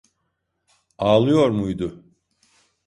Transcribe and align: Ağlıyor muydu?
Ağlıyor 0.97 1.49
muydu? 1.51 2.03